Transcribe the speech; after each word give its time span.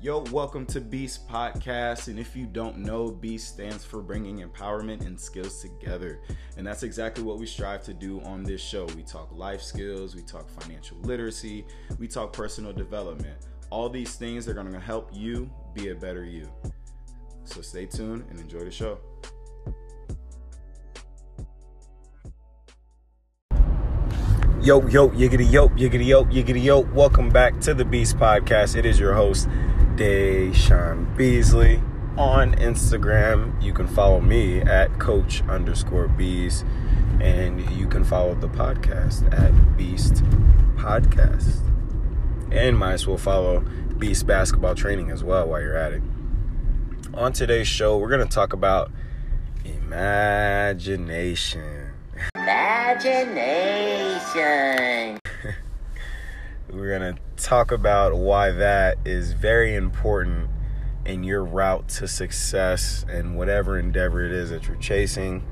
Yo, 0.00 0.20
welcome 0.30 0.64
to 0.64 0.80
Beast 0.80 1.28
Podcast. 1.28 2.06
And 2.06 2.20
if 2.20 2.36
you 2.36 2.46
don't 2.46 2.78
know, 2.78 3.10
Beast 3.10 3.48
stands 3.48 3.84
for 3.84 4.00
bringing 4.00 4.48
empowerment 4.48 5.04
and 5.04 5.18
skills 5.18 5.60
together. 5.60 6.20
And 6.56 6.64
that's 6.64 6.84
exactly 6.84 7.24
what 7.24 7.38
we 7.38 7.46
strive 7.46 7.82
to 7.82 7.92
do 7.92 8.20
on 8.20 8.44
this 8.44 8.60
show. 8.60 8.84
We 8.94 9.02
talk 9.02 9.36
life 9.36 9.60
skills, 9.60 10.14
we 10.14 10.22
talk 10.22 10.48
financial 10.60 10.98
literacy, 10.98 11.66
we 11.98 12.06
talk 12.06 12.32
personal 12.32 12.72
development. 12.72 13.38
All 13.70 13.88
these 13.88 14.14
things 14.14 14.46
are 14.46 14.54
going 14.54 14.70
to 14.70 14.78
help 14.78 15.10
you 15.12 15.50
be 15.74 15.88
a 15.88 15.96
better 15.96 16.24
you. 16.24 16.48
So 17.42 17.60
stay 17.60 17.86
tuned 17.86 18.24
and 18.30 18.38
enjoy 18.38 18.60
the 18.60 18.70
show. 18.70 19.00
Yo, 24.60 24.86
yo, 24.88 25.08
yiggity 25.10 25.50
yo, 25.50 25.68
yiggity 25.70 26.06
yo, 26.06 26.24
yiggity 26.24 26.62
yo. 26.62 26.80
Welcome 26.80 27.30
back 27.30 27.58
to 27.60 27.74
the 27.74 27.84
Beast 27.84 28.16
Podcast. 28.16 28.76
It 28.76 28.84
is 28.84 29.00
your 29.00 29.14
host, 29.14 29.48
Deshaun 29.98 31.16
Beasley. 31.16 31.82
On 32.16 32.54
Instagram, 32.54 33.60
you 33.60 33.72
can 33.72 33.88
follow 33.88 34.20
me 34.20 34.60
at 34.60 34.96
coach 35.00 35.42
underscore 35.48 36.06
Beas, 36.06 36.62
and 37.20 37.68
you 37.72 37.88
can 37.88 38.04
follow 38.04 38.36
the 38.36 38.48
podcast 38.48 39.26
at 39.32 39.76
Beast 39.76 40.22
Podcast. 40.76 41.56
And 42.52 42.78
might 42.78 42.92
as 42.92 43.08
well 43.08 43.18
follow 43.18 43.58
Beast 43.98 44.24
Basketball 44.24 44.76
Training 44.76 45.10
as 45.10 45.24
well 45.24 45.48
while 45.48 45.60
you're 45.60 45.76
at 45.76 45.92
it. 45.92 46.02
On 47.14 47.32
today's 47.32 47.66
show, 47.66 47.98
we're 47.98 48.08
going 48.08 48.26
to 48.26 48.32
talk 48.32 48.52
about 48.52 48.92
imagination. 49.64 51.90
Imagination. 52.36 55.18
We're 56.70 56.98
going 56.98 57.14
to 57.14 57.20
talk 57.42 57.72
about 57.72 58.14
why 58.14 58.50
that 58.50 58.98
is 59.06 59.32
very 59.32 59.74
important 59.74 60.50
in 61.06 61.24
your 61.24 61.42
route 61.42 61.88
to 61.88 62.06
success 62.06 63.06
and 63.08 63.38
whatever 63.38 63.78
endeavor 63.78 64.22
it 64.22 64.32
is 64.32 64.50
that 64.50 64.68
you're 64.68 64.76
chasing. 64.76 65.46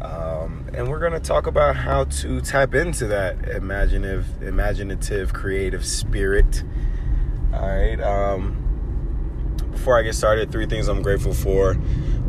Um, 0.00 0.70
and 0.72 0.88
we're 0.88 1.00
going 1.00 1.12
to 1.12 1.20
talk 1.20 1.46
about 1.46 1.76
how 1.76 2.04
to 2.04 2.40
tap 2.40 2.74
into 2.74 3.06
that 3.08 3.46
imaginative, 3.50 4.42
imaginative, 4.42 5.34
creative 5.34 5.84
spirit. 5.84 6.64
All 7.52 7.68
right. 7.68 8.00
Um, 8.00 8.62
before 9.70 9.98
I 9.98 10.02
get 10.02 10.14
started, 10.14 10.50
three 10.50 10.66
things 10.66 10.88
I'm 10.88 11.02
grateful 11.02 11.34
for. 11.34 11.72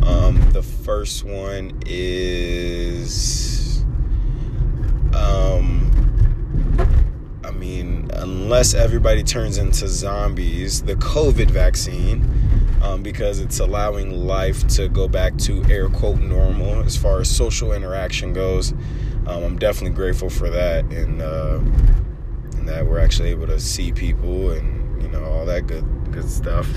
Um, 0.04 0.42
the 0.52 0.62
first 0.62 1.24
one 1.24 1.80
is, 1.86 3.86
um, 5.14 6.07
mean, 7.58 8.10
unless 8.14 8.74
everybody 8.74 9.24
turns 9.24 9.58
into 9.58 9.88
zombies, 9.88 10.84
the 10.84 10.96
COVID 10.96 11.52
vaccine, 11.52 12.24
um, 12.82 13.04
because 13.04 13.40
it's 13.40 13.60
allowing 13.60 14.26
life 14.26 14.66
to 14.68 14.88
go 14.88 15.08
back 15.08 15.38
to 15.40 15.64
air 15.66 15.90
quote 15.90 16.20
normal 16.20 16.84
as 16.84 16.96
far 16.96 17.20
as 17.20 17.30
social 17.30 17.74
interaction 17.74 18.34
goes. 18.34 18.72
Um, 19.26 19.44
I'm 19.44 19.60
definitely 19.60 19.96
grateful 19.96 20.30
for 20.30 20.50
that, 20.50 20.86
and, 20.86 21.22
uh, 21.22 21.60
and 22.58 22.70
that 22.70 22.86
we're 22.86 23.00
actually 23.00 23.30
able 23.30 23.48
to 23.48 23.60
see 23.60 23.92
people 23.92 24.52
and 24.52 25.02
you 25.02 25.10
know 25.10 25.24
all 25.26 25.46
that 25.46 25.68
good 25.68 25.86
good 26.12 26.30
stuff. 26.30 26.68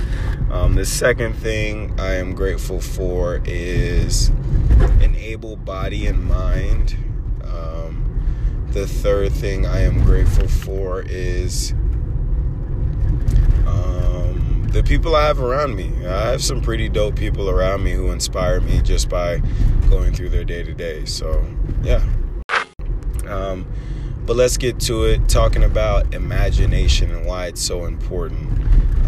Um, 0.51 0.75
the 0.75 0.85
second 0.85 1.35
thing 1.35 1.95
I 1.99 2.15
am 2.15 2.35
grateful 2.35 2.81
for 2.81 3.41
is 3.45 4.29
an 5.01 5.15
able 5.17 5.57
body 5.57 6.07
and 6.07 6.25
mind. 6.25 6.97
The 8.73 8.87
third 8.87 9.33
thing 9.33 9.67
I 9.67 9.81
am 9.81 10.05
grateful 10.05 10.47
for 10.47 11.03
is 11.03 11.73
um, 13.67 14.69
the 14.71 14.83
people 14.85 15.17
I 15.17 15.27
have 15.27 15.41
around 15.41 15.75
me. 15.75 15.91
I 16.07 16.31
have 16.31 16.43
some 16.43 16.61
pretty 16.61 16.89
dope 16.89 17.17
people 17.17 17.51
around 17.51 17.83
me 17.83 17.93
who 17.93 18.13
inspire 18.13 18.61
me 18.61 18.81
just 18.81 19.09
by 19.09 19.43
going 19.89 20.15
through 20.15 20.29
their 20.29 20.45
day 20.45 20.63
to 20.63 20.73
day. 20.73 21.05
So, 21.05 21.45
yeah. 21.83 22.01
Um, 23.27 23.67
but 24.25 24.37
let's 24.37 24.57
get 24.57 24.79
to 24.83 25.03
it 25.05 25.29
talking 25.29 25.65
about 25.65 26.15
imagination 26.15 27.11
and 27.11 27.27
why 27.27 27.47
it's 27.47 27.61
so 27.61 27.87
important 27.87 28.49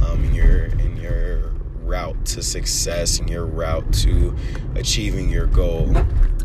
um, 0.02 0.24
in 0.24 0.34
your 0.34 0.64
in 0.64 0.96
your 0.96 1.52
route 1.84 2.24
to 2.26 2.42
success 2.42 3.20
and 3.20 3.30
your 3.30 3.46
route 3.46 3.92
to 3.92 4.34
achieving 4.74 5.28
your 5.30 5.46
goal 5.46 5.96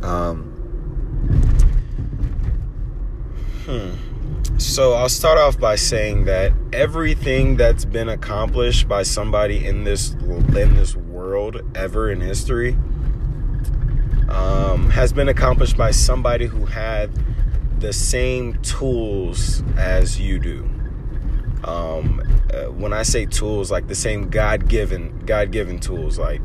um, 0.03 0.56
hmm. 3.67 4.57
so 4.57 4.93
i'll 4.93 5.09
start 5.09 5.37
off 5.37 5.59
by 5.59 5.75
saying 5.75 6.25
that 6.25 6.51
everything 6.73 7.55
that's 7.55 7.85
been 7.85 8.09
accomplished 8.09 8.87
by 8.87 9.03
somebody 9.03 9.65
in 9.65 9.83
this 9.83 10.13
in 10.13 10.75
this 10.75 10.95
world 10.95 11.61
ever 11.75 12.09
in 12.09 12.21
history 12.21 12.75
um, 14.29 14.89
has 14.89 15.13
been 15.13 15.29
accomplished 15.29 15.77
by 15.77 15.91
somebody 15.91 16.45
who 16.45 16.65
had 16.65 17.11
the 17.79 17.93
same 17.93 18.59
tools 18.61 19.63
as 19.77 20.19
you 20.19 20.39
do. 20.39 20.69
Um, 21.63 22.21
uh, 22.53 22.65
when 22.65 22.93
I 22.93 23.03
say 23.03 23.25
tools, 23.25 23.71
like 23.71 23.87
the 23.87 23.95
same 23.95 24.29
God-given, 24.29 25.25
God-given 25.25 25.79
tools, 25.79 26.17
like 26.17 26.41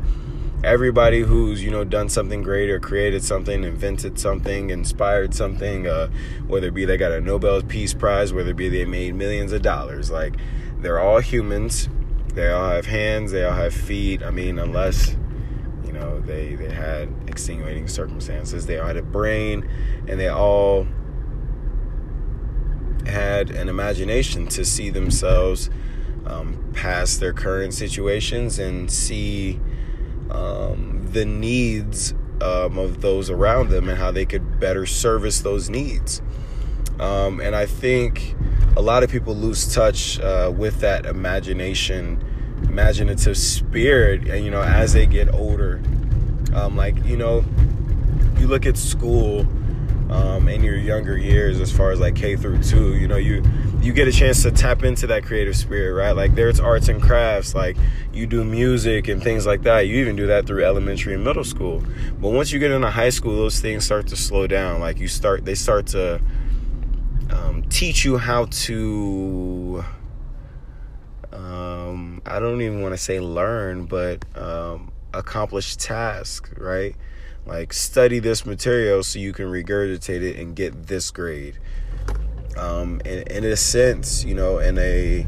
everybody 0.63 1.19
who's 1.21 1.63
you 1.63 1.69
know 1.69 1.83
done 1.83 2.09
something 2.09 2.41
great 2.41 2.69
or 2.69 2.79
created 2.79 3.23
something, 3.23 3.63
invented 3.63 4.17
something, 4.17 4.69
inspired 4.69 5.33
something, 5.33 5.87
uh, 5.87 6.07
whether 6.47 6.67
it 6.67 6.73
be 6.73 6.85
they 6.85 6.97
got 6.97 7.11
a 7.11 7.21
Nobel 7.21 7.61
Peace 7.61 7.93
Prize, 7.93 8.33
whether 8.33 8.51
it 8.51 8.57
be 8.57 8.69
they 8.69 8.85
made 8.85 9.15
millions 9.15 9.51
of 9.51 9.61
dollars, 9.61 10.09
like 10.09 10.35
they're 10.79 10.99
all 10.99 11.19
humans. 11.19 11.89
They 12.33 12.49
all 12.49 12.69
have 12.69 12.87
hands. 12.87 13.31
They 13.31 13.43
all 13.43 13.53
have 13.53 13.73
feet. 13.73 14.23
I 14.23 14.31
mean, 14.31 14.57
unless 14.57 15.15
you 15.85 15.93
know 15.93 16.19
they 16.21 16.55
they 16.55 16.71
had 16.71 17.09
extenuating 17.27 17.87
circumstances, 17.87 18.65
they 18.65 18.79
all 18.79 18.87
had 18.87 18.97
a 18.97 19.03
brain, 19.03 19.69
and 20.07 20.19
they 20.19 20.29
all 20.29 20.87
had 23.05 23.51
an 23.51 23.67
imagination 23.67 24.47
to 24.47 24.63
see 24.63 24.89
themselves 24.89 25.69
um, 26.25 26.71
past 26.73 27.19
their 27.19 27.33
current 27.33 27.73
situations 27.73 28.57
and 28.57 28.89
see 28.89 29.59
um, 30.33 31.07
the 31.11 31.25
needs 31.25 32.13
um, 32.41 32.77
of 32.77 33.01
those 33.01 33.29
around 33.29 33.69
them 33.69 33.87
and 33.87 33.97
how 33.97 34.11
they 34.11 34.25
could 34.25 34.59
better 34.59 34.85
service 34.85 35.41
those 35.41 35.69
needs. 35.69 36.21
Um, 36.99 37.39
and 37.39 37.55
I 37.55 37.65
think 37.65 38.35
a 38.75 38.81
lot 38.81 39.03
of 39.03 39.09
people 39.09 39.35
lose 39.35 39.73
touch 39.73 40.19
uh, 40.19 40.51
with 40.55 40.79
that 40.81 41.05
imagination, 41.05 42.23
imaginative 42.63 43.37
spirit, 43.37 44.27
and 44.27 44.43
you 44.43 44.51
know, 44.51 44.61
as 44.61 44.93
they 44.93 45.05
get 45.05 45.33
older. 45.33 45.81
Um, 46.53 46.75
like, 46.75 47.03
you 47.03 47.17
know, 47.17 47.43
you 48.37 48.47
look 48.47 48.65
at 48.65 48.77
school 48.77 49.47
um, 50.13 50.47
in 50.47 50.63
your 50.63 50.75
younger 50.75 51.17
years 51.17 51.59
as 51.59 51.71
far 51.71 51.91
as 51.91 51.99
like 51.99 52.15
K 52.15 52.35
through 52.35 52.61
two 52.61 52.95
you 52.95 53.07
know 53.07 53.15
you 53.15 53.43
you 53.83 53.91
get 53.91 54.07
a 54.07 54.11
chance 54.13 54.43
to 54.43 54.51
tap 54.51 54.83
into 54.83 55.07
that 55.07 55.23
creative 55.23 55.57
spirit 55.57 55.93
right? 55.93 56.13
Like 56.13 56.35
there's 56.35 56.57
arts 56.57 56.87
and 56.87 57.01
crafts 57.01 57.53
like 57.53 57.75
you 58.13 58.25
do 58.25 58.41
music 58.45 59.09
and 59.09 59.21
things 59.21 59.45
like 59.45 59.63
that. 59.63 59.81
You 59.81 59.97
even 59.97 60.15
do 60.15 60.27
that 60.27 60.47
through 60.47 60.63
elementary 60.63 61.13
and 61.13 61.23
middle 61.23 61.43
school. 61.43 61.83
But 62.17 62.29
once 62.29 62.53
you 62.53 62.59
get 62.59 62.71
into 62.71 62.89
high 62.89 63.09
school 63.09 63.35
those 63.35 63.59
things 63.59 63.83
start 63.83 64.07
to 64.07 64.15
slow 64.15 64.47
down. 64.47 64.79
Like 64.79 64.99
you 64.99 65.09
start 65.09 65.43
they 65.43 65.55
start 65.55 65.87
to 65.87 66.21
um, 67.29 67.63
teach 67.69 68.05
you 68.05 68.17
how 68.17 68.45
to 68.45 69.83
um, 71.33 72.21
I 72.25 72.39
don't 72.39 72.61
even 72.61 72.81
want 72.81 72.93
to 72.93 72.97
say 72.97 73.19
learn 73.19 73.85
but 73.85 74.23
um, 74.37 74.93
accomplish 75.13 75.75
tasks 75.75 76.53
right? 76.57 76.95
Like 77.45 77.73
study 77.73 78.19
this 78.19 78.45
material 78.45 79.03
so 79.03 79.19
you 79.19 79.33
can 79.33 79.47
regurgitate 79.47 80.21
it 80.21 80.39
and 80.39 80.55
get 80.55 80.87
this 80.87 81.11
grade 81.11 81.59
um, 82.57 83.01
in, 83.05 83.23
in 83.23 83.43
a 83.45 83.55
sense 83.55 84.23
you 84.23 84.35
know 84.35 84.59
in 84.59 84.77
a 84.77 85.25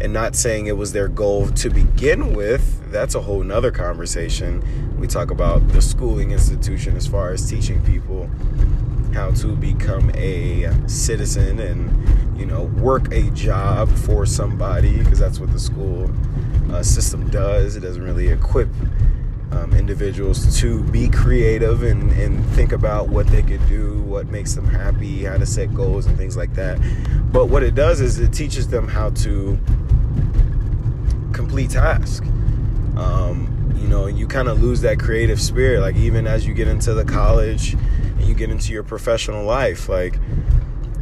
and 0.00 0.12
not 0.12 0.34
saying 0.34 0.66
it 0.66 0.76
was 0.76 0.92
their 0.92 1.08
goal 1.08 1.48
to 1.48 1.68
begin 1.68 2.32
with 2.34 2.80
that's 2.90 3.14
a 3.14 3.20
whole 3.20 3.42
nother 3.42 3.70
conversation. 3.70 4.62
We 4.98 5.06
talk 5.06 5.30
about 5.30 5.66
the 5.68 5.80
schooling 5.80 6.32
institution 6.32 6.96
as 6.96 7.06
far 7.06 7.32
as 7.32 7.48
teaching 7.48 7.82
people 7.84 8.28
how 9.14 9.30
to 9.32 9.56
become 9.56 10.10
a 10.14 10.70
citizen 10.88 11.58
and 11.58 12.38
you 12.38 12.46
know 12.46 12.64
work 12.64 13.12
a 13.12 13.28
job 13.30 13.90
for 13.90 14.24
somebody 14.24 14.98
because 14.98 15.18
that's 15.18 15.40
what 15.40 15.52
the 15.52 15.58
school 15.58 16.10
uh, 16.72 16.82
system 16.82 17.28
does. 17.30 17.76
It 17.76 17.80
doesn't 17.80 18.02
really 18.02 18.28
equip 18.28 18.68
um, 19.52 19.72
individuals 19.72 20.58
to 20.60 20.82
be 20.84 21.08
creative 21.08 21.82
and, 21.82 22.12
and 22.12 22.44
think 22.50 22.72
about 22.72 23.08
what 23.08 23.26
they 23.28 23.42
could 23.42 23.66
do, 23.68 24.00
what 24.02 24.26
makes 24.28 24.54
them 24.54 24.66
happy, 24.66 25.24
how 25.24 25.36
to 25.36 25.46
set 25.46 25.74
goals, 25.74 26.06
and 26.06 26.16
things 26.16 26.36
like 26.36 26.54
that. 26.54 26.78
But 27.32 27.46
what 27.46 27.62
it 27.62 27.74
does 27.74 28.00
is 28.00 28.18
it 28.18 28.32
teaches 28.32 28.68
them 28.68 28.88
how 28.88 29.10
to 29.10 29.58
complete 31.32 31.70
tasks. 31.70 32.26
Um, 32.96 33.74
you 33.80 33.88
know, 33.88 34.06
you 34.06 34.26
kind 34.26 34.48
of 34.48 34.62
lose 34.62 34.82
that 34.82 34.98
creative 35.00 35.40
spirit. 35.40 35.80
Like 35.80 35.96
even 35.96 36.26
as 36.26 36.46
you 36.46 36.54
get 36.54 36.68
into 36.68 36.94
the 36.94 37.04
college 37.04 37.74
and 37.74 38.22
you 38.22 38.34
get 38.34 38.50
into 38.50 38.72
your 38.72 38.82
professional 38.82 39.44
life, 39.44 39.88
like 39.88 40.18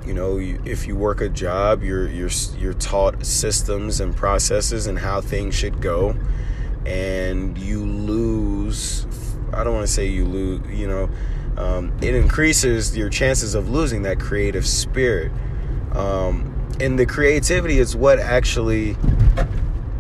you 0.07 0.15
know, 0.15 0.39
if 0.39 0.87
you 0.87 0.97
work 0.97 1.21
a 1.21 1.29
job, 1.29 1.83
you're 1.83 2.09
you're 2.09 2.31
you're 2.59 2.73
taught 2.73 3.27
systems 3.27 4.01
and 4.01 4.17
processes 4.17 4.87
and 4.87 4.99
how 4.99 5.21
things 5.21 5.55
should 5.55 5.83
go, 5.83 6.17
and 6.89 7.59
you 7.59 7.85
lose. 7.85 9.07
I 9.53 9.63
don't 9.63 9.75
want 9.75 9.87
to 9.87 9.93
say 9.93 10.07
you 10.07 10.25
lose. 10.25 10.61
You 10.71 10.89
know, 10.89 11.11
um, 11.57 11.93
it 12.01 12.15
increases 12.15 12.97
your 12.97 13.11
chances 13.11 13.55
of 13.55 13.69
losing 13.69 14.03
that 14.03 14.19
creative 14.19 14.67
spirit. 14.67 15.31
Um, 15.93 16.55
and 16.81 16.99
the 16.99 17.07
creativity 17.07 17.79
is 17.79 17.95
what 17.95 18.19
actually 18.19 18.97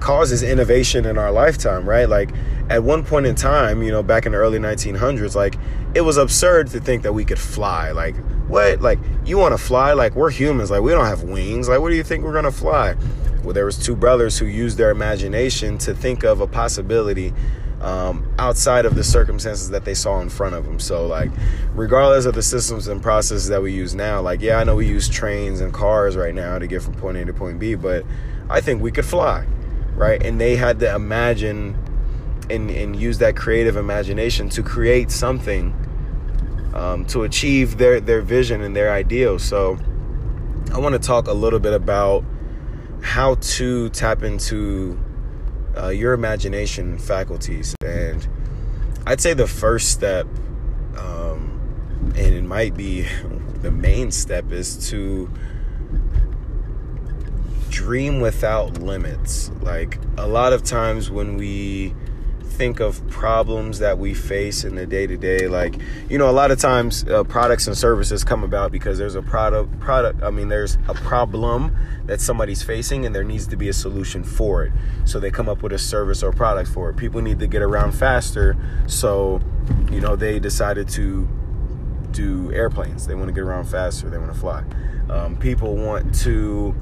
causes 0.00 0.42
innovation 0.42 1.04
in 1.04 1.18
our 1.18 1.30
lifetime, 1.30 1.88
right? 1.88 2.08
Like 2.08 2.30
at 2.70 2.82
one 2.82 3.04
point 3.04 3.26
in 3.26 3.34
time, 3.34 3.82
you 3.82 3.90
know, 3.90 4.02
back 4.02 4.26
in 4.26 4.32
the 4.32 4.38
early 4.38 4.58
1900s, 4.58 5.34
like 5.34 5.56
it 5.94 6.02
was 6.02 6.16
absurd 6.16 6.68
to 6.68 6.80
think 6.80 7.02
that 7.02 7.12
we 7.12 7.24
could 7.24 7.38
fly. 7.38 7.90
Like, 7.90 8.16
what? 8.46 8.80
Like, 8.80 8.98
you 9.24 9.38
want 9.38 9.52
to 9.52 9.58
fly? 9.58 9.92
Like, 9.92 10.14
we're 10.14 10.30
humans. 10.30 10.70
Like, 10.70 10.82
we 10.82 10.92
don't 10.92 11.06
have 11.06 11.22
wings. 11.22 11.68
Like, 11.68 11.80
what 11.80 11.90
do 11.90 11.96
you 11.96 12.02
think 12.02 12.24
we're 12.24 12.40
to 12.40 12.52
fly? 12.52 12.94
Well, 13.42 13.54
there 13.54 13.64
was 13.64 13.78
two 13.78 13.96
brothers 13.96 14.38
who 14.38 14.46
used 14.46 14.78
their 14.78 14.90
imagination 14.90 15.78
to 15.78 15.94
think 15.94 16.24
of 16.24 16.40
a 16.40 16.46
possibility 16.46 17.32
um, 17.80 18.28
outside 18.38 18.84
of 18.84 18.94
the 18.96 19.04
circumstances 19.04 19.70
that 19.70 19.84
they 19.84 19.94
saw 19.94 20.20
in 20.20 20.28
front 20.28 20.54
of 20.54 20.64
them. 20.64 20.80
So, 20.80 21.06
like, 21.06 21.30
regardless 21.74 22.24
of 22.24 22.34
the 22.34 22.42
systems 22.42 22.88
and 22.88 23.00
processes 23.00 23.48
that 23.48 23.62
we 23.62 23.72
use 23.72 23.94
now, 23.94 24.20
like, 24.20 24.40
yeah, 24.40 24.58
I 24.58 24.64
know 24.64 24.76
we 24.76 24.86
use 24.86 25.08
trains 25.08 25.60
and 25.60 25.72
cars 25.72 26.16
right 26.16 26.34
now 26.34 26.58
to 26.58 26.66
get 26.66 26.82
from 26.82 26.94
point 26.94 27.16
A 27.16 27.24
to 27.24 27.32
point 27.32 27.58
B, 27.60 27.74
but 27.74 28.04
I 28.50 28.60
think 28.60 28.82
we 28.82 28.90
could 28.90 29.06
fly, 29.06 29.46
right? 29.94 30.20
And 30.22 30.40
they 30.40 30.56
had 30.56 30.80
to 30.80 30.92
imagine 30.92 31.78
and, 32.50 32.70
and 32.70 32.96
use 32.96 33.18
that 33.18 33.36
creative 33.36 33.76
imagination 33.76 34.48
to 34.50 34.62
create 34.62 35.10
something 35.10 35.74
um, 36.74 37.04
to 37.06 37.22
achieve 37.22 37.78
their, 37.78 38.00
their 38.00 38.22
vision 38.22 38.62
and 38.62 38.74
their 38.74 38.90
ideals. 38.90 39.44
So, 39.44 39.78
I 40.72 40.78
want 40.78 40.94
to 40.94 40.98
talk 40.98 41.28
a 41.28 41.32
little 41.32 41.60
bit 41.60 41.72
about 41.72 42.24
how 43.02 43.36
to 43.36 43.88
tap 43.90 44.22
into 44.22 44.98
uh, 45.76 45.88
your 45.88 46.12
imagination 46.12 46.98
faculties. 46.98 47.74
And 47.84 48.26
I'd 49.06 49.20
say 49.20 49.34
the 49.34 49.46
first 49.46 49.90
step, 49.90 50.26
um, 50.96 52.12
and 52.16 52.34
it 52.34 52.44
might 52.44 52.76
be 52.76 53.06
the 53.62 53.70
main 53.70 54.10
step, 54.10 54.52
is 54.52 54.88
to 54.90 55.30
dream 57.70 58.20
without 58.20 58.78
limits. 58.80 59.50
Like 59.60 59.98
a 60.16 60.26
lot 60.26 60.52
of 60.52 60.62
times 60.62 61.10
when 61.10 61.36
we 61.36 61.94
think 62.58 62.80
of 62.80 63.08
problems 63.08 63.78
that 63.78 63.98
we 63.98 64.12
face 64.12 64.64
in 64.64 64.74
the 64.74 64.84
day 64.84 65.06
to 65.06 65.16
day. 65.16 65.46
Like, 65.46 65.76
you 66.10 66.18
know, 66.18 66.28
a 66.28 66.32
lot 66.32 66.50
of 66.50 66.58
times 66.58 67.04
uh, 67.08 67.22
products 67.22 67.68
and 67.68 67.78
services 67.78 68.24
come 68.24 68.42
about 68.42 68.72
because 68.72 68.98
there's 68.98 69.14
a 69.14 69.22
product, 69.22 69.78
product. 69.78 70.24
I 70.24 70.30
mean, 70.30 70.48
there's 70.48 70.76
a 70.88 70.94
problem 70.94 71.74
that 72.06 72.20
somebody's 72.20 72.62
facing, 72.62 73.06
and 73.06 73.14
there 73.14 73.22
needs 73.22 73.46
to 73.46 73.56
be 73.56 73.68
a 73.68 73.72
solution 73.72 74.24
for 74.24 74.64
it. 74.64 74.72
So 75.04 75.20
they 75.20 75.30
come 75.30 75.48
up 75.48 75.62
with 75.62 75.72
a 75.72 75.78
service 75.78 76.24
or 76.24 76.32
product 76.32 76.68
for 76.68 76.90
it. 76.90 76.96
People 76.96 77.22
need 77.22 77.38
to 77.38 77.46
get 77.46 77.62
around 77.62 77.92
faster, 77.92 78.56
so 78.88 79.40
you 79.92 80.00
know 80.00 80.16
they 80.16 80.40
decided 80.40 80.88
to 80.90 81.28
do 82.10 82.52
airplanes. 82.52 83.06
They 83.06 83.14
want 83.14 83.28
to 83.28 83.32
get 83.32 83.44
around 83.44 83.66
faster. 83.66 84.10
They 84.10 84.18
want 84.18 84.32
to 84.32 84.38
fly. 84.38 84.64
Um, 85.08 85.36
people 85.36 85.76
want 85.76 86.12
to 86.22 86.74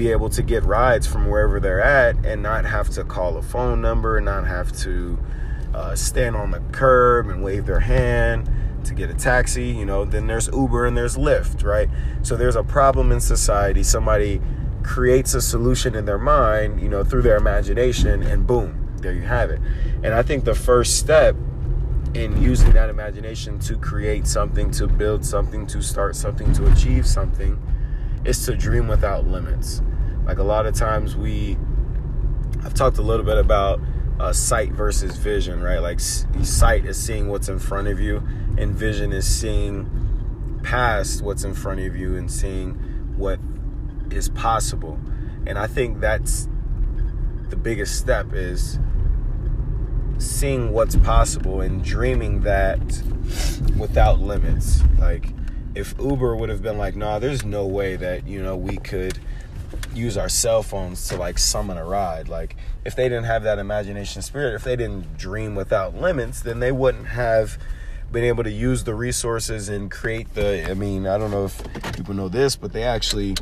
be 0.00 0.10
able 0.10 0.30
to 0.30 0.42
get 0.42 0.64
rides 0.64 1.06
from 1.06 1.28
wherever 1.28 1.60
they're 1.60 1.82
at 1.82 2.16
and 2.24 2.42
not 2.42 2.64
have 2.64 2.88
to 2.88 3.04
call 3.04 3.36
a 3.36 3.42
phone 3.42 3.82
number, 3.82 4.16
and 4.16 4.24
not 4.24 4.46
have 4.46 4.72
to 4.72 5.18
uh, 5.74 5.94
stand 5.94 6.34
on 6.34 6.50
the 6.50 6.60
curb 6.72 7.28
and 7.28 7.44
wave 7.44 7.66
their 7.66 7.80
hand 7.80 8.48
to 8.82 8.94
get 8.94 9.10
a 9.10 9.14
taxi. 9.14 9.66
You 9.66 9.84
know, 9.84 10.06
then 10.06 10.26
there's 10.26 10.48
Uber 10.54 10.86
and 10.86 10.96
there's 10.96 11.18
Lyft, 11.18 11.64
right? 11.64 11.90
So 12.22 12.34
there's 12.34 12.56
a 12.56 12.62
problem 12.64 13.12
in 13.12 13.20
society. 13.20 13.82
Somebody 13.82 14.40
creates 14.82 15.34
a 15.34 15.42
solution 15.42 15.94
in 15.94 16.06
their 16.06 16.16
mind, 16.16 16.80
you 16.80 16.88
know, 16.88 17.04
through 17.04 17.20
their 17.20 17.36
imagination, 17.36 18.22
and 18.22 18.46
boom, 18.46 18.96
there 19.02 19.12
you 19.12 19.20
have 19.20 19.50
it. 19.50 19.60
And 20.02 20.14
I 20.14 20.22
think 20.22 20.44
the 20.44 20.54
first 20.54 20.98
step 20.98 21.36
in 22.14 22.40
using 22.40 22.72
that 22.72 22.88
imagination 22.88 23.58
to 23.58 23.76
create 23.76 24.26
something, 24.26 24.70
to 24.70 24.86
build 24.86 25.26
something, 25.26 25.66
to 25.66 25.82
start 25.82 26.16
something, 26.16 26.54
to 26.54 26.72
achieve 26.72 27.06
something 27.06 27.60
is 28.24 28.46
to 28.46 28.56
dream 28.56 28.88
without 28.88 29.26
limits. 29.26 29.82
Like 30.30 30.38
a 30.38 30.44
lot 30.44 30.64
of 30.64 30.76
times 30.76 31.16
we, 31.16 31.58
I've 32.62 32.72
talked 32.72 32.98
a 32.98 33.02
little 33.02 33.26
bit 33.26 33.36
about 33.36 33.80
uh, 34.20 34.32
sight 34.32 34.70
versus 34.70 35.16
vision, 35.16 35.60
right? 35.60 35.80
Like 35.80 35.98
sight 35.98 36.84
is 36.84 36.96
seeing 36.96 37.26
what's 37.26 37.48
in 37.48 37.58
front 37.58 37.88
of 37.88 37.98
you, 37.98 38.18
and 38.56 38.72
vision 38.72 39.12
is 39.12 39.26
seeing 39.26 40.60
past 40.62 41.22
what's 41.22 41.42
in 41.42 41.52
front 41.52 41.80
of 41.80 41.96
you 41.96 42.14
and 42.14 42.30
seeing 42.30 42.74
what 43.16 43.40
is 44.12 44.28
possible. 44.28 45.00
And 45.48 45.58
I 45.58 45.66
think 45.66 45.98
that's 45.98 46.48
the 47.48 47.56
biggest 47.56 47.98
step 47.98 48.32
is 48.32 48.78
seeing 50.18 50.70
what's 50.70 50.94
possible 50.94 51.60
and 51.60 51.82
dreaming 51.82 52.42
that 52.42 53.02
without 53.76 54.20
limits. 54.20 54.80
Like 54.96 55.32
if 55.74 55.92
Uber 55.98 56.36
would 56.36 56.50
have 56.50 56.62
been 56.62 56.78
like, 56.78 56.94
nah, 56.94 57.18
there's 57.18 57.44
no 57.44 57.66
way 57.66 57.96
that, 57.96 58.28
you 58.28 58.40
know, 58.40 58.56
we 58.56 58.76
could 58.76 59.18
use 59.94 60.16
our 60.16 60.28
cell 60.28 60.62
phones 60.62 61.08
to 61.08 61.16
like 61.16 61.38
summon 61.38 61.76
a 61.76 61.84
ride. 61.84 62.28
Like 62.28 62.56
if 62.84 62.96
they 62.96 63.08
didn't 63.08 63.24
have 63.24 63.42
that 63.44 63.58
imagination 63.58 64.22
spirit, 64.22 64.54
if 64.54 64.64
they 64.64 64.76
didn't 64.76 65.16
dream 65.16 65.54
without 65.54 65.94
limits, 65.94 66.40
then 66.40 66.60
they 66.60 66.72
wouldn't 66.72 67.08
have 67.08 67.58
been 68.10 68.24
able 68.24 68.42
to 68.42 68.50
use 68.50 68.84
the 68.84 68.94
resources 68.94 69.68
and 69.68 69.90
create 69.90 70.34
the 70.34 70.68
I 70.70 70.74
mean, 70.74 71.06
I 71.06 71.18
don't 71.18 71.30
know 71.30 71.44
if 71.44 71.62
people 71.94 72.14
know 72.14 72.28
this, 72.28 72.56
but 72.56 72.72
they 72.72 72.82
actually, 72.82 73.36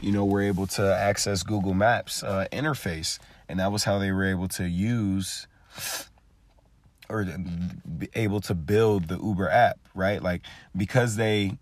you 0.00 0.12
know, 0.12 0.24
were 0.24 0.42
able 0.42 0.66
to 0.68 0.96
access 0.96 1.42
Google 1.42 1.74
Maps 1.74 2.22
uh, 2.22 2.46
interface 2.52 3.18
and 3.48 3.60
that 3.60 3.72
was 3.72 3.84
how 3.84 3.98
they 3.98 4.10
were 4.10 4.24
able 4.24 4.48
to 4.48 4.68
use 4.68 5.46
or 7.08 7.24
be 7.98 8.08
able 8.14 8.40
to 8.40 8.54
build 8.54 9.08
the 9.08 9.18
Uber 9.18 9.50
app, 9.50 9.78
right? 9.94 10.22
Like 10.22 10.42
because 10.76 11.16
they 11.16 11.58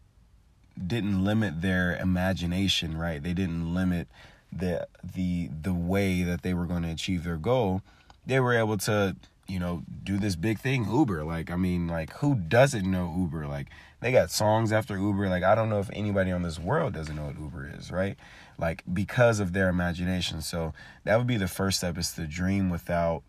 didn't 0.86 1.24
limit 1.24 1.60
their 1.60 1.96
imagination, 1.96 2.96
right? 2.96 3.22
They 3.22 3.34
didn't 3.34 3.74
limit 3.74 4.08
the 4.52 4.86
the 5.02 5.48
the 5.62 5.72
way 5.72 6.22
that 6.22 6.42
they 6.42 6.54
were 6.54 6.66
going 6.66 6.82
to 6.82 6.90
achieve 6.90 7.24
their 7.24 7.36
goal. 7.36 7.82
They 8.26 8.38
were 8.38 8.56
able 8.56 8.76
to, 8.78 9.16
you 9.48 9.58
know, 9.58 9.82
do 10.04 10.18
this 10.18 10.36
big 10.36 10.60
thing, 10.60 10.88
Uber. 10.88 11.24
Like, 11.24 11.50
I 11.50 11.56
mean, 11.56 11.88
like 11.88 12.12
who 12.14 12.34
doesn't 12.34 12.88
know 12.88 13.12
Uber? 13.16 13.46
Like 13.46 13.68
they 14.00 14.12
got 14.12 14.30
songs 14.30 14.72
after 14.72 14.96
Uber. 14.96 15.28
Like 15.28 15.42
I 15.42 15.54
don't 15.54 15.70
know 15.70 15.80
if 15.80 15.90
anybody 15.92 16.30
on 16.30 16.42
this 16.42 16.58
world 16.58 16.92
doesn't 16.92 17.16
know 17.16 17.26
what 17.26 17.38
Uber 17.38 17.74
is, 17.78 17.90
right? 17.90 18.16
Like 18.58 18.84
because 18.92 19.40
of 19.40 19.52
their 19.52 19.68
imagination. 19.68 20.42
So 20.42 20.74
that 21.04 21.16
would 21.16 21.26
be 21.26 21.38
the 21.38 21.48
first 21.48 21.78
step 21.78 21.98
is 21.98 22.12
to 22.12 22.26
dream 22.26 22.70
without 22.70 23.22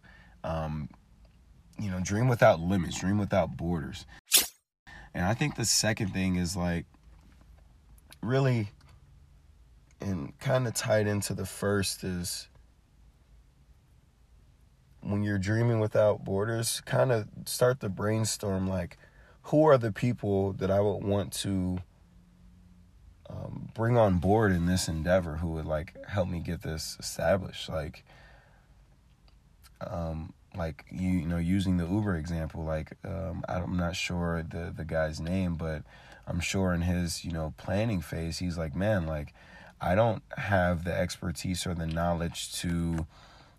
um 0.44 0.90
you 1.80 1.90
know, 1.90 2.00
dream 2.00 2.28
without 2.28 2.60
limits, 2.60 3.00
dream 3.00 3.18
without 3.18 3.58
borders. 3.58 4.06
And 5.14 5.26
I 5.26 5.34
think 5.34 5.56
the 5.56 5.66
second 5.66 6.10
thing 6.14 6.36
is 6.36 6.56
like 6.56 6.86
really 8.22 8.70
kind 10.40 10.68
of 10.68 10.74
tied 10.74 11.08
into 11.08 11.34
the 11.34 11.46
first 11.46 12.04
is 12.04 12.48
when 15.02 15.24
you're 15.24 15.38
dreaming 15.38 15.80
without 15.80 16.24
borders, 16.24 16.82
kind 16.86 17.12
of 17.12 17.28
start 17.46 17.80
to 17.82 17.90
brainstorm 17.90 18.68
like, 18.68 18.98
who 19.44 19.66
are 19.66 19.78
the 19.78 19.92
people 19.92 20.54
that 20.54 20.72
I 20.72 20.80
would 20.80 21.04
want 21.04 21.34
to 21.34 21.80
um, 23.30 23.70
bring 23.74 23.98
on 23.98 24.20
board 24.20 24.52
in 24.52 24.66
this 24.66 24.88
endeavor 24.88 25.38
who 25.38 25.50
would 25.50 25.66
like 25.66 25.96
help 26.08 26.30
me 26.30 26.40
get 26.40 26.62
this 26.62 26.96
established? 27.00 27.68
Like, 27.68 28.06
um, 29.86 30.34
like 30.56 30.86
you, 30.92 31.10
you 31.10 31.28
know, 31.28 31.38
using 31.38 31.78
the 31.78 31.88
Uber 31.88 32.16
example, 32.16 32.64
like 32.64 32.94
um, 33.04 33.44
I'm 33.50 33.76
not 33.76 33.96
sure 33.98 34.44
the 34.44 34.74
the 34.76 34.86
guy's 34.86 35.20
name, 35.20 35.56
but 35.56 35.84
I'm 36.26 36.40
sure 36.40 36.74
in 36.74 36.82
his, 36.82 37.26
you 37.26 37.32
know, 37.32 37.54
planning 37.58 38.02
phase, 38.02 38.38
he's 38.40 38.58
like, 38.58 38.76
man, 38.76 39.06
like, 39.06 39.34
I 39.84 39.96
don't 39.96 40.24
have 40.38 40.86
the 40.86 40.94
expertise 40.98 41.68
or 41.68 41.74
the 41.74 41.86
knowledge 41.86 42.54
to 42.62 43.06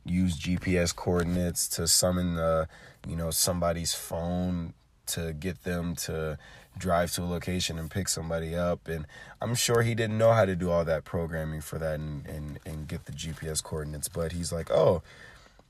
use 0.06 0.38
GPS 0.38 0.94
coordinates 0.94 1.68
to 1.68 1.86
summon 1.86 2.36
the, 2.36 2.68
you 3.06 3.16
know, 3.16 3.30
somebody's 3.30 3.94
phone 3.94 4.72
to 5.06 5.34
get 5.34 5.64
them 5.64 5.94
to 5.94 6.38
drive 6.78 7.12
to 7.12 7.22
a 7.22 7.24
location 7.24 7.78
and 7.78 7.90
pick 7.90 8.08
somebody 8.08 8.54
up. 8.54 8.88
And 8.88 9.06
I'm 9.42 9.54
sure 9.54 9.82
he 9.82 9.94
didn't 9.94 10.16
know 10.16 10.32
how 10.32 10.46
to 10.46 10.56
do 10.56 10.70
all 10.70 10.84
that 10.86 11.04
programming 11.04 11.60
for 11.60 11.78
that 11.78 12.00
and, 12.00 12.26
and, 12.26 12.58
and 12.64 12.88
get 12.88 13.04
the 13.04 13.12
GPS 13.12 13.62
coordinates. 13.62 14.08
But 14.08 14.32
he's 14.32 14.50
like, 14.50 14.70
oh, 14.70 15.02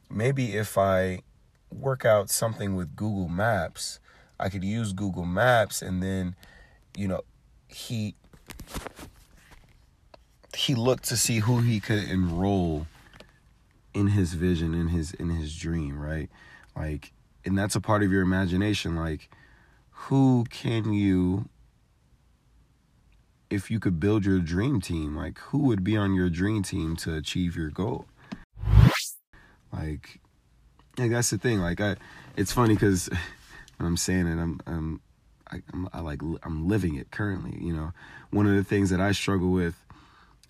maybe 0.08 0.54
if 0.54 0.78
I 0.78 1.22
work 1.72 2.04
out 2.04 2.30
something 2.30 2.76
with 2.76 2.94
Google 2.94 3.28
Maps, 3.28 3.98
I 4.38 4.48
could 4.48 4.64
use 4.64 4.92
Google 4.92 5.26
Maps 5.26 5.82
and 5.82 6.02
then 6.02 6.36
you 6.96 7.08
know, 7.08 7.22
he 7.68 8.14
he 10.54 10.74
looked 10.74 11.04
to 11.04 11.16
see 11.16 11.40
who 11.40 11.60
he 11.60 11.80
could 11.80 12.02
enroll 12.04 12.86
in 13.92 14.08
his 14.08 14.34
vision 14.34 14.74
in 14.74 14.88
his 14.88 15.12
in 15.12 15.30
his 15.30 15.56
dream 15.56 16.00
right 16.00 16.28
like 16.76 17.12
and 17.44 17.56
that's 17.56 17.76
a 17.76 17.80
part 17.80 18.02
of 18.02 18.10
your 18.10 18.22
imagination 18.22 18.96
like 18.96 19.28
who 19.90 20.44
can 20.50 20.92
you 20.92 21.48
if 23.54 23.70
you 23.70 23.78
could 23.78 24.00
build 24.00 24.24
your 24.24 24.40
dream 24.40 24.80
team, 24.80 25.16
like 25.16 25.38
who 25.38 25.58
would 25.58 25.84
be 25.84 25.96
on 25.96 26.14
your 26.14 26.28
dream 26.28 26.62
team 26.62 26.96
to 26.96 27.14
achieve 27.14 27.56
your 27.56 27.70
goal? 27.70 28.06
Like, 29.72 30.20
like 30.98 31.10
that's 31.10 31.30
the 31.30 31.38
thing. 31.38 31.60
Like 31.60 31.80
I, 31.80 31.96
it's 32.36 32.52
funny 32.52 32.74
because 32.74 33.08
I'm 33.80 33.96
saying 33.96 34.26
it, 34.26 34.40
I'm, 34.40 34.60
I'm, 34.66 35.00
I, 35.50 35.62
I'm, 35.72 35.88
I 35.92 36.00
like, 36.00 36.20
I'm 36.42 36.68
living 36.68 36.96
it 36.96 37.10
currently. 37.10 37.58
You 37.60 37.74
know, 37.74 37.92
one 38.30 38.46
of 38.46 38.54
the 38.54 38.64
things 38.64 38.90
that 38.90 39.00
I 39.00 39.12
struggle 39.12 39.50
with 39.50 39.83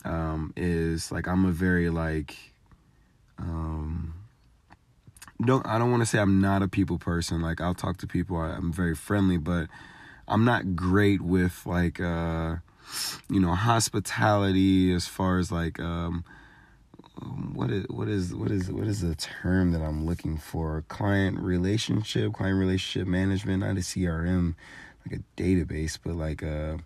um, 0.05 0.53
is 0.57 1.11
like 1.11 1.27
I'm 1.27 1.45
a 1.45 1.51
very 1.51 1.91
like, 1.91 2.37
um, 3.39 4.15
don't 5.45 5.67
I 5.67 5.79
don't 5.79 5.91
want 5.91 6.03
to 6.03 6.07
say 6.07 6.19
I'm 6.19 6.41
not 6.41 6.63
a 6.63 6.69
people 6.69 6.99
person. 6.99 7.41
Like 7.41 7.61
I'll 7.61 7.75
talk 7.75 7.99
to 7.99 8.07
people. 8.07 8.37
I, 8.37 8.51
I'm 8.51 8.73
very 8.73 8.95
friendly, 8.95 9.37
but 9.37 9.69
I'm 10.29 10.45
not 10.45 10.77
great 10.77 11.21
with 11.21 11.65
like 11.67 12.01
uh 12.01 12.57
you 13.29 13.41
know 13.41 13.55
hospitality 13.55 14.93
as 14.93 15.07
far 15.07 15.39
as 15.39 15.51
like 15.51 15.81
um 15.81 16.25
what 17.53 17.71
is 17.71 17.87
what 17.89 18.09
is 18.09 18.35
what 18.35 18.51
is 18.51 18.71
what 18.71 18.87
is 18.87 19.01
the 19.01 19.15
term 19.15 19.73
that 19.73 19.83
I'm 19.83 20.07
looking 20.07 20.37
for? 20.37 20.85
Client 20.89 21.39
relationship, 21.39 22.33
client 22.33 22.59
relationship 22.59 23.09
management, 23.09 23.61
not 23.61 23.77
a 23.77 23.81
CRM, 23.81 24.55
like 25.07 25.21
a 25.21 25.41
database, 25.41 25.99
but 26.03 26.15
like 26.15 26.43
uh 26.43 26.79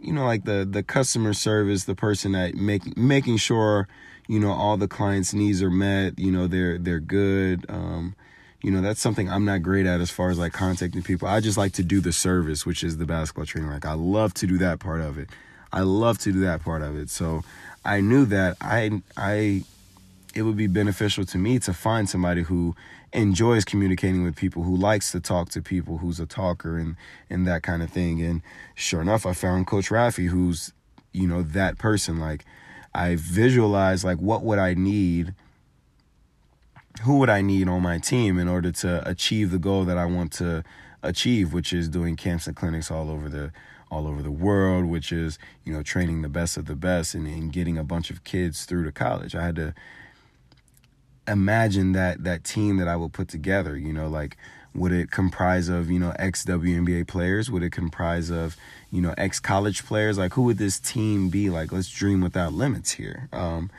you 0.00 0.12
know 0.12 0.24
like 0.24 0.44
the 0.44 0.66
the 0.68 0.82
customer 0.82 1.32
service, 1.32 1.84
the 1.84 1.94
person 1.94 2.32
that 2.32 2.54
make 2.54 2.96
making 2.96 3.36
sure 3.36 3.88
you 4.26 4.38
know 4.38 4.52
all 4.52 4.76
the 4.76 4.88
clients' 4.88 5.34
needs 5.34 5.62
are 5.62 5.70
met, 5.70 6.18
you 6.18 6.30
know 6.30 6.46
they're 6.46 6.78
they're 6.78 7.00
good. 7.00 7.66
Um 7.68 8.14
you 8.62 8.72
know 8.72 8.80
that's 8.80 9.00
something 9.00 9.30
i'm 9.30 9.44
not 9.44 9.62
great 9.62 9.86
at 9.86 10.00
as 10.00 10.10
far 10.10 10.30
as 10.30 10.38
like 10.38 10.52
contacting 10.52 11.02
people. 11.02 11.28
I 11.28 11.40
just 11.40 11.56
like 11.56 11.72
to 11.74 11.82
do 11.82 12.00
the 12.00 12.12
service 12.12 12.66
which 12.66 12.82
is 12.82 12.96
the 12.96 13.06
basketball 13.06 13.46
training. 13.46 13.70
Like 13.70 13.86
i 13.86 13.92
love 13.94 14.34
to 14.34 14.46
do 14.46 14.58
that 14.58 14.80
part 14.80 15.00
of 15.00 15.18
it. 15.18 15.28
I 15.72 15.82
love 15.82 16.18
to 16.20 16.32
do 16.32 16.40
that 16.40 16.62
part 16.62 16.82
of 16.82 16.96
it. 16.96 17.10
So 17.10 17.44
i 17.84 18.00
knew 18.00 18.24
that 18.26 18.56
i 18.60 19.00
i 19.16 19.62
it 20.34 20.42
would 20.42 20.56
be 20.56 20.66
beneficial 20.66 21.24
to 21.26 21.38
me 21.38 21.58
to 21.60 21.72
find 21.72 22.08
somebody 22.08 22.42
who 22.42 22.74
enjoys 23.12 23.64
communicating 23.64 24.22
with 24.22 24.36
people 24.36 24.62
who 24.62 24.76
likes 24.76 25.12
to 25.12 25.20
talk 25.20 25.48
to 25.48 25.62
people 25.62 25.98
who's 25.98 26.20
a 26.20 26.26
talker 26.26 26.76
and 26.76 26.96
and 27.30 27.46
that 27.46 27.62
kind 27.62 27.82
of 27.82 27.90
thing 27.90 28.22
and 28.22 28.42
sure 28.74 29.00
enough 29.00 29.24
i 29.24 29.32
found 29.32 29.66
coach 29.66 29.88
rafi 29.88 30.28
who's 30.28 30.74
you 31.12 31.26
know 31.26 31.42
that 31.42 31.78
person 31.78 32.20
like 32.20 32.44
i 32.94 33.14
visualized 33.16 34.04
like 34.04 34.18
what 34.18 34.42
would 34.42 34.58
i 34.58 34.74
need 34.74 35.34
who 37.02 37.18
would 37.18 37.30
I 37.30 37.42
need 37.42 37.68
on 37.68 37.82
my 37.82 37.98
team 37.98 38.38
in 38.38 38.48
order 38.48 38.72
to 38.72 39.08
achieve 39.08 39.50
the 39.50 39.58
goal 39.58 39.84
that 39.84 39.98
I 39.98 40.04
want 40.04 40.32
to 40.34 40.64
achieve, 41.02 41.52
which 41.52 41.72
is 41.72 41.88
doing 41.88 42.16
camps 42.16 42.46
and 42.46 42.56
clinics 42.56 42.90
all 42.90 43.10
over 43.10 43.28
the 43.28 43.52
all 43.90 44.06
over 44.06 44.20
the 44.20 44.30
world, 44.30 44.84
which 44.84 45.12
is 45.12 45.38
you 45.64 45.72
know 45.72 45.82
training 45.82 46.22
the 46.22 46.28
best 46.28 46.56
of 46.56 46.66
the 46.66 46.76
best 46.76 47.14
and, 47.14 47.26
and 47.26 47.52
getting 47.52 47.78
a 47.78 47.84
bunch 47.84 48.10
of 48.10 48.24
kids 48.24 48.64
through 48.64 48.84
to 48.84 48.92
college. 48.92 49.34
I 49.34 49.44
had 49.44 49.56
to 49.56 49.74
imagine 51.28 51.92
that 51.92 52.24
that 52.24 52.44
team 52.44 52.78
that 52.78 52.88
I 52.88 52.96
would 52.96 53.12
put 53.12 53.28
together. 53.28 53.76
You 53.76 53.92
know, 53.92 54.08
like 54.08 54.36
would 54.74 54.92
it 54.92 55.10
comprise 55.10 55.68
of 55.68 55.90
you 55.90 55.98
know 55.98 56.12
ex 56.18 56.44
WNBA 56.44 57.06
players? 57.06 57.50
Would 57.50 57.62
it 57.62 57.72
comprise 57.72 58.30
of 58.30 58.56
you 58.90 59.00
know 59.00 59.14
ex 59.16 59.38
college 59.38 59.84
players? 59.84 60.18
Like 60.18 60.34
who 60.34 60.42
would 60.42 60.58
this 60.58 60.78
team 60.78 61.28
be? 61.28 61.50
Like 61.50 61.72
let's 61.72 61.90
dream 61.90 62.20
without 62.20 62.52
limits 62.52 62.92
here. 62.92 63.28
Um, 63.32 63.70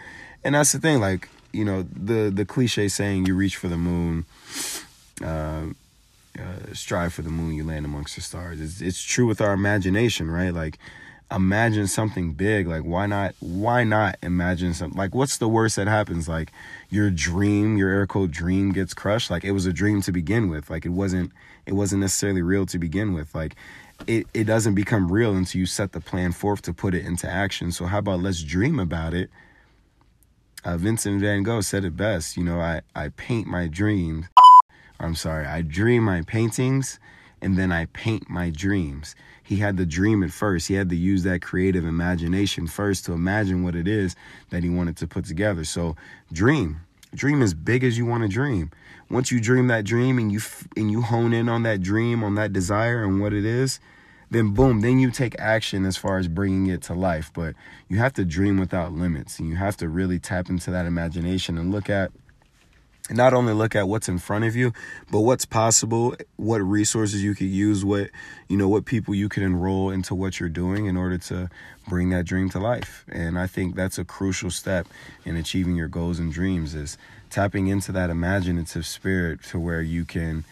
and 0.43 0.55
that's 0.55 0.71
the 0.71 0.79
thing. 0.79 0.99
Like 0.99 1.29
you 1.51 1.65
know 1.65 1.83
the 1.83 2.29
the 2.29 2.45
cliche 2.45 2.87
saying 2.87 3.25
you 3.25 3.35
reach 3.35 3.55
for 3.55 3.67
the 3.67 3.77
moon 3.77 4.25
uh, 5.21 5.65
uh, 6.37 6.73
strive 6.73 7.13
for 7.13 7.21
the 7.21 7.29
moon 7.29 7.55
you 7.55 7.63
land 7.63 7.85
amongst 7.85 8.15
the 8.15 8.21
stars 8.21 8.61
it's, 8.61 8.81
it's 8.81 9.01
true 9.01 9.25
with 9.25 9.41
our 9.41 9.53
imagination 9.53 10.29
right 10.29 10.53
like 10.53 10.77
imagine 11.31 11.85
something 11.85 12.33
big 12.33 12.67
like 12.67 12.81
why 12.81 13.05
not 13.05 13.35
why 13.39 13.83
not 13.83 14.17
imagine 14.23 14.73
something 14.73 14.97
like 14.97 15.13
what's 15.13 15.37
the 15.37 15.47
worst 15.47 15.75
that 15.75 15.87
happens? 15.87 16.27
Like 16.27 16.51
your 16.89 17.09
dream 17.11 17.77
your 17.77 17.89
air 17.89 18.07
quote 18.07 18.31
dream 18.31 18.71
gets 18.71 18.93
crushed? 18.93 19.29
Like 19.29 19.43
it 19.43 19.51
was 19.51 19.65
a 19.65 19.73
dream 19.73 20.01
to 20.03 20.11
begin 20.11 20.49
with. 20.49 20.69
Like 20.69 20.85
it 20.85 20.89
wasn't 20.89 21.31
it 21.65 21.73
wasn't 21.73 22.01
necessarily 22.01 22.41
real 22.41 22.65
to 22.67 22.79
begin 22.79 23.13
with. 23.13 23.35
Like 23.35 23.55
it, 24.07 24.27
it 24.33 24.45
doesn't 24.45 24.75
become 24.75 25.11
real 25.11 25.35
until 25.35 25.59
you 25.59 25.65
set 25.65 25.91
the 25.91 25.99
plan 25.99 26.31
forth 26.31 26.61
to 26.63 26.73
put 26.73 26.95
it 26.95 27.05
into 27.05 27.29
action. 27.29 27.71
So 27.71 27.85
how 27.85 27.99
about 27.99 28.21
let's 28.21 28.43
dream 28.43 28.79
about 28.79 29.13
it? 29.13 29.29
Uh, 30.63 30.77
Vincent 30.77 31.21
van 31.21 31.43
Gogh 31.43 31.61
said 31.61 31.85
it 31.85 31.95
best. 31.95 32.35
You 32.35 32.43
know, 32.43 32.59
I, 32.59 32.81
I 32.95 33.09
paint 33.09 33.47
my 33.47 33.67
dreams. 33.67 34.25
I'm 34.99 35.15
sorry, 35.15 35.45
I 35.45 35.61
dream 35.61 36.03
my 36.03 36.23
paintings 36.23 36.99
and 37.41 37.57
then 37.57 37.71
I 37.71 37.85
paint 37.85 38.29
my 38.29 38.49
dreams. 38.49 39.15
He 39.43 39.57
had 39.57 39.77
to 39.77 39.85
dream 39.85 40.23
it 40.23 40.31
first. 40.31 40.67
He 40.67 40.75
had 40.75 40.89
to 40.89 40.95
use 40.95 41.23
that 41.23 41.41
creative 41.41 41.85
imagination 41.85 42.67
first 42.67 43.05
to 43.05 43.13
imagine 43.13 43.63
what 43.63 43.75
it 43.75 43.87
is 43.87 44.15
that 44.49 44.63
he 44.63 44.69
wanted 44.69 44.97
to 44.97 45.07
put 45.07 45.25
together. 45.25 45.63
So, 45.63 45.95
dream. 46.31 46.81
Dream 47.15 47.41
as 47.41 47.55
big 47.55 47.83
as 47.83 47.97
you 47.97 48.05
want 48.05 48.21
to 48.23 48.29
dream. 48.29 48.69
Once 49.09 49.31
you 49.31 49.41
dream 49.41 49.67
that 49.67 49.83
dream 49.83 50.19
and 50.19 50.31
you 50.31 50.39
and 50.77 50.91
you 50.91 51.01
hone 51.01 51.33
in 51.33 51.49
on 51.49 51.63
that 51.63 51.81
dream, 51.81 52.23
on 52.23 52.35
that 52.35 52.53
desire 52.53 53.03
and 53.03 53.19
what 53.19 53.33
it 53.33 53.43
is, 53.43 53.79
then 54.29 54.53
boom, 54.53 54.81
then 54.81 54.99
you 54.99 55.09
take 55.09 55.35
action 55.39 55.85
as 55.85 55.97
far 55.97 56.19
as 56.19 56.27
bringing 56.27 56.67
it 56.67 56.83
to 56.83 56.93
life. 56.93 57.31
But 57.33 57.55
you 57.87 57.97
have 57.97 58.13
to 58.13 58.25
dream 58.25 58.59
without 58.59 58.93
limits 58.93 59.39
and 59.39 59.49
you 59.49 59.55
have 59.55 59.75
to 59.77 59.89
really 59.89 60.19
tap 60.19 60.49
into 60.49 60.69
that 60.69 60.85
imagination 60.85 61.57
and 61.57 61.71
look 61.71 61.89
at 61.89 62.11
not 63.09 63.33
only 63.33 63.53
look 63.53 63.75
at 63.75 63.87
what's 63.87 64.07
in 64.07 64.19
front 64.19 64.45
of 64.45 64.55
you, 64.55 64.73
but 65.11 65.21
what's 65.21 65.45
possible, 65.45 66.15
what 66.35 66.59
resources 66.61 67.23
you 67.23 67.35
could 67.35 67.47
use, 67.47 67.83
what 67.83 68.09
you 68.47 68.57
know, 68.57 68.67
what 68.67 68.85
people 68.85 69.15
you 69.15 69.29
could 69.29 69.43
enroll 69.43 69.89
into 69.89 70.15
what 70.15 70.39
you're 70.39 70.49
doing 70.49 70.85
in 70.85 70.97
order 70.97 71.17
to 71.17 71.49
bring 71.87 72.09
that 72.09 72.25
dream 72.25 72.49
to 72.49 72.59
life. 72.59 73.05
And 73.09 73.37
I 73.37 73.47
think 73.47 73.75
that's 73.75 73.97
a 73.97 74.05
crucial 74.05 74.51
step 74.51 74.87
in 75.25 75.35
achieving 75.35 75.75
your 75.75 75.87
goals 75.87 76.19
and 76.19 76.31
dreams 76.31 76.75
is 76.75 76.97
tapping 77.29 77.67
into 77.67 77.91
that 77.91 78.09
imaginative 78.09 78.85
spirit 78.85 79.43
to 79.43 79.59
where 79.59 79.81
you 79.81 80.05
can 80.05 80.45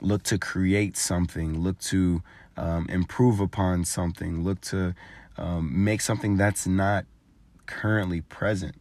look 0.00 0.22
to 0.24 0.38
create 0.38 0.96
something, 0.96 1.60
look 1.60 1.78
to 1.80 2.22
um, 2.56 2.86
improve 2.88 3.40
upon 3.40 3.84
something, 3.84 4.44
look 4.44 4.60
to 4.60 4.94
um, 5.36 5.84
make 5.84 6.00
something 6.00 6.36
that's 6.36 6.66
not 6.66 7.04
currently 7.66 8.20
present. 8.20 8.74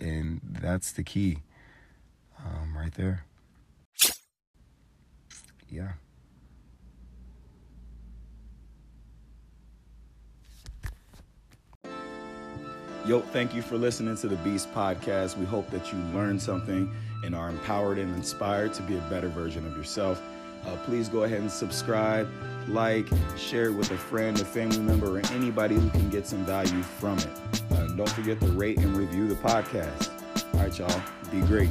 And 0.00 0.40
that's 0.60 0.92
the 0.92 1.02
key 1.02 1.38
um, 2.38 2.76
right 2.76 2.92
there. 2.94 3.24
Yeah. 5.68 5.92
Yo, 13.06 13.20
thank 13.20 13.54
you 13.54 13.62
for 13.62 13.76
listening 13.78 14.16
to 14.16 14.28
the 14.28 14.36
Beast 14.36 14.72
Podcast. 14.74 15.36
We 15.36 15.46
hope 15.46 15.70
that 15.70 15.92
you 15.92 15.98
learned 16.14 16.40
something 16.40 16.92
and 17.24 17.34
are 17.34 17.48
empowered 17.48 17.98
and 17.98 18.14
inspired 18.14 18.74
to 18.74 18.82
be 18.82 18.96
a 18.96 19.00
better 19.02 19.28
version 19.28 19.66
of 19.66 19.76
yourself. 19.76 20.22
Uh, 20.66 20.76
please 20.84 21.08
go 21.08 21.24
ahead 21.24 21.40
and 21.40 21.50
subscribe, 21.50 22.30
like, 22.68 23.08
share 23.36 23.66
it 23.66 23.72
with 23.72 23.90
a 23.90 23.96
friend, 23.96 24.40
a 24.40 24.44
family 24.44 24.78
member, 24.78 25.18
or 25.18 25.22
anybody 25.32 25.74
who 25.74 25.88
can 25.90 26.08
get 26.10 26.26
some 26.26 26.44
value 26.44 26.82
from 26.82 27.18
it. 27.18 27.28
Uh, 27.72 27.86
don't 27.88 28.10
forget 28.10 28.40
to 28.40 28.46
rate 28.48 28.78
and 28.78 28.96
review 28.96 29.28
the 29.28 29.34
podcast. 29.36 30.10
All 30.54 30.60
right, 30.60 30.78
y'all. 30.78 31.02
Be 31.30 31.40
great. 31.42 31.70